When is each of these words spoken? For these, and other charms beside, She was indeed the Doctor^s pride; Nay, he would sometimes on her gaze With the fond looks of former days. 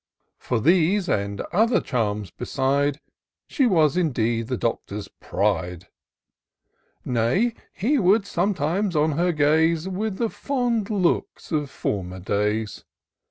For 0.39 0.59
these, 0.59 1.07
and 1.07 1.41
other 1.53 1.79
charms 1.79 2.31
beside, 2.31 2.99
She 3.45 3.67
was 3.67 3.95
indeed 3.95 4.47
the 4.47 4.57
Doctor^s 4.57 5.09
pride; 5.19 5.89
Nay, 7.05 7.53
he 7.71 7.99
would 7.99 8.25
sometimes 8.25 8.95
on 8.95 9.11
her 9.11 9.31
gaze 9.31 9.87
With 9.87 10.17
the 10.17 10.29
fond 10.31 10.89
looks 10.89 11.51
of 11.51 11.69
former 11.69 12.19
days. 12.19 12.83